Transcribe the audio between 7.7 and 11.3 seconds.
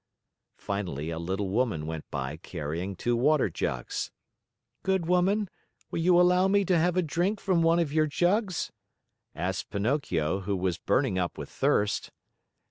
of your jugs?" asked Pinocchio, who was burning